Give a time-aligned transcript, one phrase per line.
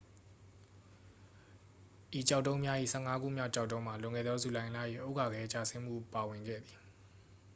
[2.19, 4.77] ဤကျောက်တုံးများ၏ ဆယ့်ငါးခုမြောက် ကျောက်တုံးမှာ လွန်ခဲ့သော ဇူလိုင်လ၏
[5.07, 6.81] ဥက္ကာခဲကျဆင်းမှု ပါဝင်ခဲ့သည်